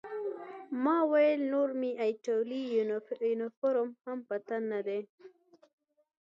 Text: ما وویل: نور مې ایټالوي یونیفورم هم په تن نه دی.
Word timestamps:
ما 0.83 0.97
وویل: 1.05 1.41
نور 1.53 1.69
مې 1.79 1.91
ایټالوي 2.05 2.61
یونیفورم 3.27 3.89
هم 4.05 4.19
په 4.27 4.35
تن 4.47 4.61
نه 4.71 4.79
دی. 4.87 5.01